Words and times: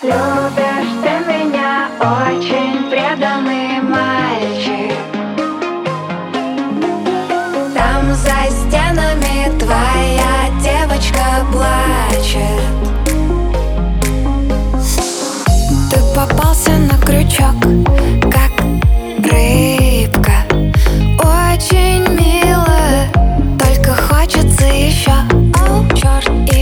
Любишь 0.00 0.94
ты 1.02 1.10
меня, 1.26 1.88
очень 2.00 2.88
преданный 2.88 3.80
мальчик. 3.80 4.94
Там 7.74 8.14
за 8.14 8.48
стенами 8.48 9.58
твоя 9.58 10.50
девочка 10.62 11.44
плачет. 11.50 12.62
Ты 15.90 15.98
попался 16.14 16.70
на 16.78 16.96
крючок, 17.04 17.56
как 18.30 18.52
рыбка. 19.24 20.44
Очень 21.18 22.06
мило, 22.16 23.08
только 23.58 23.96
хочется 23.96 24.64
еще. 24.64 25.10
О, 25.60 25.84
черт, 25.96 26.30
и 26.54 26.57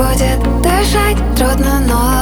будет 0.00 0.62
дышать 0.62 1.18
трудно, 1.36 1.80
но 1.86 2.19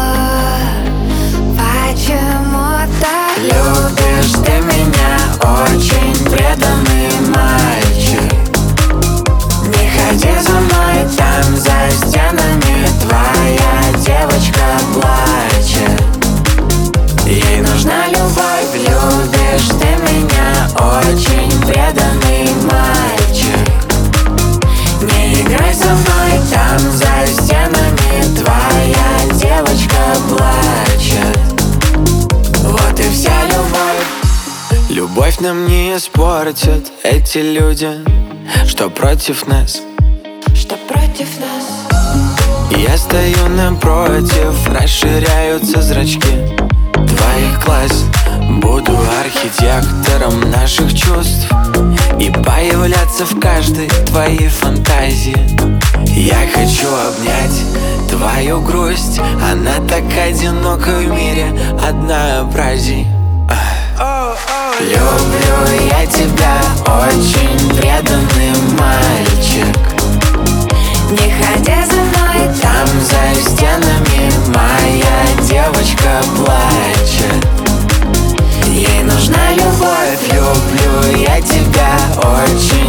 мной, 25.98 26.40
там 26.52 26.78
за 26.78 27.26
стенами 27.26 28.22
твоя 28.36 29.08
девочка 29.34 29.96
плачет. 30.28 31.38
Вот 32.62 33.00
и 33.00 33.10
вся 33.10 33.44
любовь. 33.44 34.88
Любовь 34.88 35.38
нам 35.40 35.66
не 35.66 35.96
испортит 35.96 36.90
эти 37.02 37.38
люди, 37.38 37.90
что 38.66 38.90
против 38.90 39.46
нас. 39.46 39.80
Что 40.54 40.76
против 40.88 41.28
нас? 41.40 41.88
Я 42.76 42.96
стою 42.96 43.48
напротив, 43.48 44.54
расширяются 44.68 45.82
зрачки 45.82 46.56
Твоих 46.92 47.64
глаз. 47.64 48.04
Буду 48.62 48.92
архитектором 49.20 50.50
наших 50.50 50.94
чувств 50.94 51.50
И 52.18 52.30
появляться 52.30 53.24
в 53.24 53.38
каждой 53.38 53.88
твоей 54.06 54.48
фантазии 54.48 55.36
Я 56.20 56.48
хочу 56.52 56.88
обнять 56.88 57.62
твою 58.10 58.60
грусть. 58.60 59.20
Она 59.20 59.76
так 59.88 60.02
одинока 60.20 60.90
в 60.90 61.06
мире 61.06 61.56
однообразий. 61.80 63.06
Люблю 64.80 65.86
я 65.88 66.04
тебя, 66.06 66.56
очень 66.84 67.70
преданный 67.76 68.52
мальчик. 68.76 69.78
Не 71.12 71.32
ходя 71.40 71.86
за 71.86 72.00
мной, 72.02 72.52
Там 72.62 72.88
за 73.00 73.40
стенами 73.40 74.32
моя 74.48 75.18
девочка 75.48 76.20
плачет. 76.36 77.46
Ей 78.66 79.04
нужна 79.04 79.52
любовь. 79.52 80.18
Люблю 80.32 81.16
я 81.16 81.40
тебя, 81.40 81.96
очень 82.18 82.87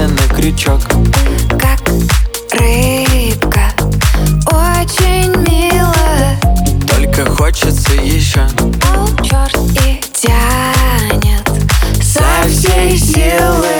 повелся 0.00 0.08
на 0.08 0.34
крючок. 0.34 0.80
Как 1.58 1.80
рыбка, 2.52 3.72
очень 4.46 5.34
мило. 5.46 5.94
Только 6.88 7.30
хочется 7.30 7.92
еще. 7.94 8.46
О, 8.94 9.06
черт, 9.22 9.56
и 9.84 10.00
тянет. 10.12 11.48
Со 12.02 12.48
всей 12.48 12.96
силы. 12.98 13.79